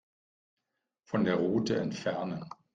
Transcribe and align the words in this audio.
Von 1.11 1.25
der 1.25 1.35
Route 1.35 1.77
entfernen. 1.79 2.43